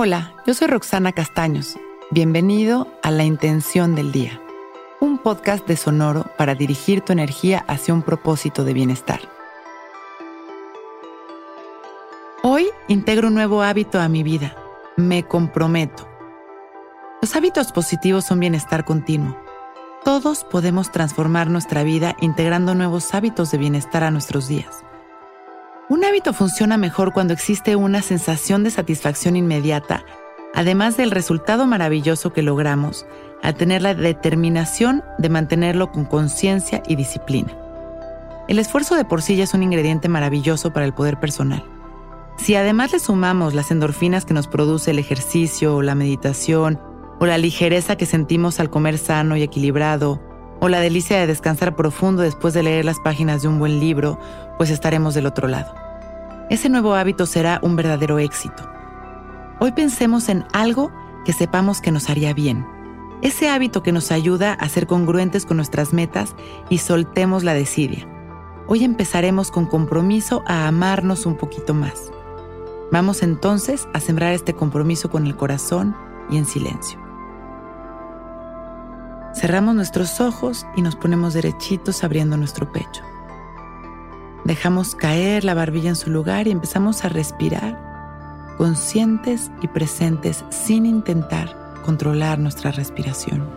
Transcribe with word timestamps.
Hola, 0.00 0.32
yo 0.46 0.54
soy 0.54 0.68
Roxana 0.68 1.10
Castaños. 1.10 1.76
Bienvenido 2.12 2.86
a 3.02 3.10
La 3.10 3.24
Intención 3.24 3.96
del 3.96 4.12
Día, 4.12 4.40
un 5.00 5.18
podcast 5.18 5.66
de 5.66 5.76
Sonoro 5.76 6.24
para 6.38 6.54
dirigir 6.54 7.00
tu 7.00 7.12
energía 7.12 7.64
hacia 7.66 7.94
un 7.94 8.02
propósito 8.02 8.62
de 8.62 8.74
bienestar. 8.74 9.18
Hoy 12.44 12.68
integro 12.86 13.26
un 13.26 13.34
nuevo 13.34 13.60
hábito 13.60 13.98
a 13.98 14.08
mi 14.08 14.22
vida. 14.22 14.54
Me 14.96 15.24
comprometo. 15.24 16.08
Los 17.20 17.34
hábitos 17.34 17.72
positivos 17.72 18.24
son 18.24 18.38
bienestar 18.38 18.84
continuo. 18.84 19.36
Todos 20.04 20.44
podemos 20.44 20.92
transformar 20.92 21.50
nuestra 21.50 21.82
vida 21.82 22.14
integrando 22.20 22.76
nuevos 22.76 23.12
hábitos 23.16 23.50
de 23.50 23.58
bienestar 23.58 24.04
a 24.04 24.12
nuestros 24.12 24.46
días. 24.46 24.84
Un 25.90 26.04
hábito 26.04 26.34
funciona 26.34 26.76
mejor 26.76 27.14
cuando 27.14 27.32
existe 27.32 27.74
una 27.74 28.02
sensación 28.02 28.62
de 28.62 28.70
satisfacción 28.70 29.36
inmediata, 29.36 30.04
además 30.54 30.98
del 30.98 31.10
resultado 31.10 31.66
maravilloso 31.66 32.34
que 32.34 32.42
logramos 32.42 33.06
al 33.42 33.54
tener 33.54 33.80
la 33.80 33.94
determinación 33.94 35.02
de 35.16 35.30
mantenerlo 35.30 35.90
con 35.90 36.04
conciencia 36.04 36.82
y 36.86 36.96
disciplina. 36.96 37.56
El 38.48 38.58
esfuerzo 38.58 38.96
de 38.96 39.06
por 39.06 39.22
sí 39.22 39.36
ya 39.36 39.44
es 39.44 39.54
un 39.54 39.62
ingrediente 39.62 40.10
maravilloso 40.10 40.74
para 40.74 40.84
el 40.84 40.92
poder 40.92 41.18
personal. 41.20 41.64
Si 42.36 42.54
además 42.54 42.92
le 42.92 42.98
sumamos 42.98 43.54
las 43.54 43.70
endorfinas 43.70 44.26
que 44.26 44.34
nos 44.34 44.46
produce 44.46 44.90
el 44.90 44.98
ejercicio 44.98 45.76
o 45.76 45.82
la 45.82 45.94
meditación, 45.94 46.78
o 47.18 47.24
la 47.24 47.38
ligereza 47.38 47.96
que 47.96 48.04
sentimos 48.04 48.60
al 48.60 48.68
comer 48.68 48.98
sano 48.98 49.38
y 49.38 49.42
equilibrado, 49.42 50.20
o 50.60 50.68
la 50.68 50.80
delicia 50.80 51.18
de 51.18 51.26
descansar 51.26 51.76
profundo 51.76 52.22
después 52.22 52.54
de 52.54 52.62
leer 52.62 52.84
las 52.84 53.00
páginas 53.00 53.42
de 53.42 53.48
un 53.48 53.58
buen 53.58 53.80
libro, 53.80 54.18
pues 54.56 54.70
estaremos 54.70 55.14
del 55.14 55.26
otro 55.26 55.48
lado. 55.48 55.74
Ese 56.50 56.68
nuevo 56.68 56.94
hábito 56.94 57.26
será 57.26 57.60
un 57.62 57.76
verdadero 57.76 58.18
éxito. 58.18 58.68
Hoy 59.60 59.72
pensemos 59.72 60.28
en 60.28 60.44
algo 60.52 60.90
que 61.24 61.32
sepamos 61.32 61.80
que 61.80 61.92
nos 61.92 62.08
haría 62.10 62.32
bien. 62.32 62.66
Ese 63.20 63.48
hábito 63.48 63.82
que 63.82 63.92
nos 63.92 64.12
ayuda 64.12 64.54
a 64.54 64.68
ser 64.68 64.86
congruentes 64.86 65.44
con 65.44 65.56
nuestras 65.56 65.92
metas 65.92 66.34
y 66.70 66.78
soltemos 66.78 67.44
la 67.44 67.54
desidia. 67.54 68.08
Hoy 68.66 68.84
empezaremos 68.84 69.50
con 69.50 69.66
compromiso 69.66 70.42
a 70.46 70.68
amarnos 70.68 71.26
un 71.26 71.36
poquito 71.36 71.74
más. 71.74 72.12
Vamos 72.92 73.22
entonces 73.22 73.88
a 73.92 74.00
sembrar 74.00 74.32
este 74.32 74.54
compromiso 74.54 75.10
con 75.10 75.26
el 75.26 75.36
corazón 75.36 75.96
y 76.30 76.36
en 76.36 76.46
silencio. 76.46 77.07
Cerramos 79.38 79.76
nuestros 79.76 80.20
ojos 80.20 80.66
y 80.74 80.82
nos 80.82 80.96
ponemos 80.96 81.32
derechitos 81.32 82.02
abriendo 82.02 82.36
nuestro 82.36 82.72
pecho. 82.72 83.04
Dejamos 84.44 84.96
caer 84.96 85.44
la 85.44 85.54
barbilla 85.54 85.90
en 85.90 85.94
su 85.94 86.10
lugar 86.10 86.48
y 86.48 86.50
empezamos 86.50 87.04
a 87.04 87.08
respirar, 87.08 88.56
conscientes 88.58 89.52
y 89.62 89.68
presentes 89.68 90.44
sin 90.50 90.86
intentar 90.86 91.56
controlar 91.84 92.40
nuestra 92.40 92.72
respiración. 92.72 93.48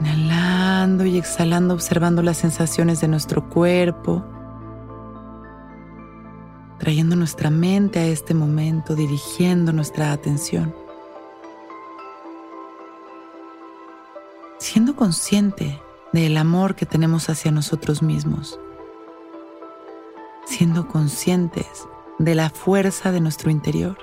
Inhalando 0.00 1.04
y 1.04 1.18
exhalando, 1.18 1.74
observando 1.74 2.20
las 2.20 2.38
sensaciones 2.38 3.00
de 3.00 3.06
nuestro 3.06 3.48
cuerpo, 3.48 4.24
trayendo 6.80 7.14
nuestra 7.14 7.48
mente 7.48 8.00
a 8.00 8.06
este 8.06 8.34
momento, 8.34 8.96
dirigiendo 8.96 9.72
nuestra 9.72 10.10
atención. 10.10 10.85
Siendo 14.66 14.96
consciente 14.96 15.80
del 16.12 16.36
amor 16.36 16.74
que 16.74 16.86
tenemos 16.86 17.28
hacia 17.28 17.52
nosotros 17.52 18.02
mismos, 18.02 18.58
siendo 20.44 20.88
conscientes 20.88 21.86
de 22.18 22.34
la 22.34 22.50
fuerza 22.50 23.12
de 23.12 23.20
nuestro 23.20 23.52
interior. 23.52 23.96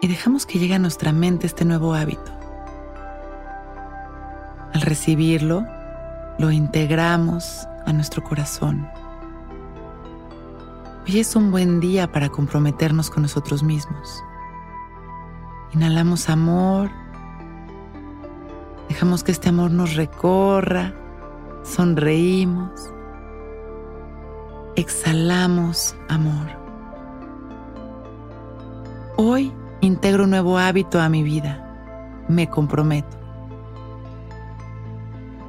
Y 0.00 0.08
dejamos 0.08 0.46
que 0.46 0.58
llegue 0.58 0.74
a 0.74 0.80
nuestra 0.80 1.12
mente 1.12 1.46
este 1.46 1.64
nuevo 1.64 1.94
hábito. 1.94 2.32
Al 4.74 4.80
recibirlo, 4.80 5.64
lo 6.40 6.50
integramos 6.50 7.68
a 7.86 7.92
nuestro 7.92 8.24
corazón. 8.24 8.88
Hoy 11.06 11.20
es 11.20 11.36
un 11.36 11.52
buen 11.52 11.78
día 11.78 12.10
para 12.10 12.30
comprometernos 12.30 13.10
con 13.10 13.22
nosotros 13.22 13.62
mismos. 13.62 14.24
Inhalamos 15.72 16.28
amor 16.28 16.90
Dejamos 18.98 19.22
que 19.22 19.30
este 19.30 19.50
amor 19.50 19.70
nos 19.70 19.94
recorra, 19.94 20.92
sonreímos, 21.62 22.72
exhalamos 24.74 25.94
amor. 26.08 26.48
Hoy 29.16 29.52
integro 29.82 30.24
un 30.24 30.30
nuevo 30.30 30.58
hábito 30.58 31.00
a 31.00 31.08
mi 31.08 31.22
vida. 31.22 32.24
Me 32.26 32.50
comprometo. 32.50 33.16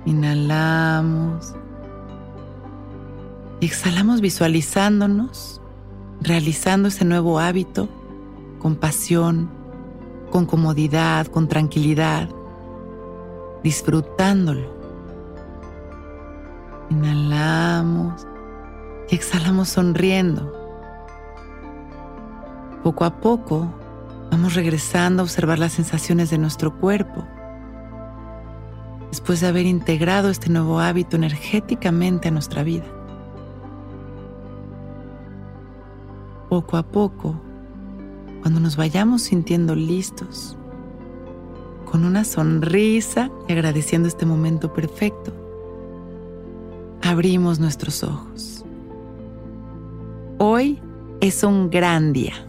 Inhalamos 0.05 1.55
y 3.61 3.65
exhalamos 3.65 4.21
visualizándonos, 4.21 5.59
realizando 6.21 6.89
ese 6.89 7.03
nuevo 7.03 7.39
hábito 7.39 7.89
con 8.59 8.75
pasión, 8.75 9.49
con 10.29 10.45
comodidad, 10.45 11.25
con 11.25 11.47
tranquilidad 11.47 12.29
disfrutándolo. 13.63 14.79
Inhalamos 16.89 18.25
y 19.09 19.15
exhalamos 19.15 19.69
sonriendo. 19.69 20.53
Poco 22.83 23.05
a 23.05 23.19
poco 23.19 23.67
vamos 24.31 24.55
regresando 24.55 25.21
a 25.21 25.25
observar 25.25 25.59
las 25.59 25.73
sensaciones 25.73 26.29
de 26.29 26.37
nuestro 26.37 26.75
cuerpo. 26.79 27.25
Después 29.09 29.41
de 29.41 29.47
haber 29.47 29.65
integrado 29.65 30.29
este 30.29 30.49
nuevo 30.49 30.79
hábito 30.79 31.15
energéticamente 31.15 32.27
a 32.27 32.31
nuestra 32.31 32.63
vida. 32.63 32.85
Poco 36.47 36.77
a 36.77 36.83
poco, 36.83 37.39
cuando 38.41 38.59
nos 38.59 38.75
vayamos 38.75 39.23
sintiendo 39.23 39.75
listos, 39.75 40.58
con 41.89 42.05
una 42.05 42.23
sonrisa 42.23 43.31
y 43.47 43.53
agradeciendo 43.53 44.07
este 44.07 44.25
momento 44.25 44.71
perfecto, 44.71 45.33
abrimos 47.01 47.59
nuestros 47.59 48.03
ojos. 48.03 48.63
Hoy 50.37 50.79
es 51.19 51.43
un 51.43 51.69
gran 51.69 52.13
día. 52.13 52.48